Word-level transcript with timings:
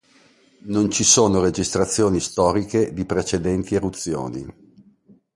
Non 0.63 0.89
ci 0.89 1.03
sono 1.03 1.41
registrazioni 1.41 2.19
storiche 2.21 2.91
di 2.91 3.05
precedenti 3.05 3.75
eruzioni. 3.75 4.45